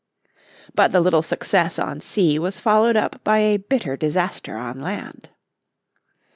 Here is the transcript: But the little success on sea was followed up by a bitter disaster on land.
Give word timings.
But 0.73 0.91
the 0.91 0.99
little 0.99 1.21
success 1.21 1.77
on 1.77 2.01
sea 2.01 2.39
was 2.39 2.59
followed 2.59 2.95
up 2.97 3.23
by 3.23 3.37
a 3.37 3.59
bitter 3.59 3.95
disaster 3.95 4.57
on 4.57 4.79
land. 4.79 5.29